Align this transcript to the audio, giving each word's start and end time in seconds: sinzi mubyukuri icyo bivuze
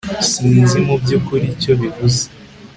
sinzi 0.29 0.77
mubyukuri 0.85 1.45
icyo 1.55 1.73
bivuze 1.81 2.21